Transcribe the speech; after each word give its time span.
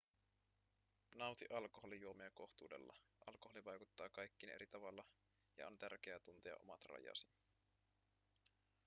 nauti 1.15 1.45
alkoholijuomia 1.53 2.31
kohtuudella 2.31 2.93
alkoholi 3.25 3.65
vaikuttaa 3.65 4.09
kaikkiin 4.09 4.51
eri 4.53 4.67
tavalla 4.67 5.05
ja 5.57 5.67
on 5.67 5.77
tärkeää 5.77 6.19
tuntea 6.19 6.55
omat 6.59 6.85
rajasi 6.85 7.27